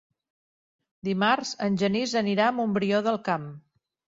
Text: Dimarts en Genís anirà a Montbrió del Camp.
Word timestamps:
Dimarts 1.09 1.51
en 1.67 1.77
Genís 1.83 2.17
anirà 2.25 2.49
a 2.53 2.57
Montbrió 2.61 3.07
del 3.11 3.21
Camp. 3.29 3.47